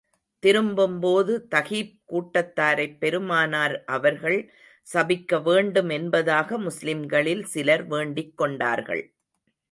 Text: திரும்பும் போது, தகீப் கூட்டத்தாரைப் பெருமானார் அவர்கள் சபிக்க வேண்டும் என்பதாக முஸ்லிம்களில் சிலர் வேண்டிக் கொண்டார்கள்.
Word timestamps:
திரும்பும் 0.43 0.99
போது, 0.99 1.47
தகீப் 1.55 1.91
கூட்டத்தாரைப் 2.09 2.97
பெருமானார் 2.99 3.83
அவர்கள் 3.87 4.37
சபிக்க 4.87 5.41
வேண்டும் 5.41 5.89
என்பதாக 5.89 6.57
முஸ்லிம்களில் 6.57 7.43
சிலர் 7.45 7.85
வேண்டிக் 7.87 8.37
கொண்டார்கள். 8.37 9.03